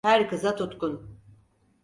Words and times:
Her 0.03 0.29
kıza 0.29 0.55
tutkun… 0.55 1.19